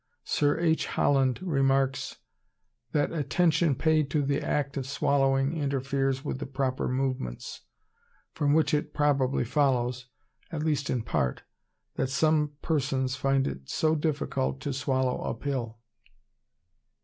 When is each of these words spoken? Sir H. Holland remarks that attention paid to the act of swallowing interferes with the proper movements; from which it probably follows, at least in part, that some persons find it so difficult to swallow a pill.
Sir 0.23 0.59
H. 0.59 0.87
Holland 0.87 1.39
remarks 1.43 2.15
that 2.91 3.11
attention 3.11 3.75
paid 3.75 4.09
to 4.09 4.23
the 4.23 4.41
act 4.41 4.75
of 4.75 4.87
swallowing 4.87 5.55
interferes 5.55 6.25
with 6.25 6.39
the 6.39 6.47
proper 6.47 6.87
movements; 6.87 7.61
from 8.33 8.53
which 8.55 8.73
it 8.73 8.95
probably 8.95 9.45
follows, 9.45 10.07
at 10.51 10.63
least 10.63 10.89
in 10.89 11.03
part, 11.03 11.43
that 11.97 12.09
some 12.09 12.53
persons 12.63 13.15
find 13.15 13.45
it 13.45 13.69
so 13.69 13.93
difficult 13.93 14.59
to 14.61 14.73
swallow 14.73 15.21
a 15.21 15.35
pill. 15.35 15.77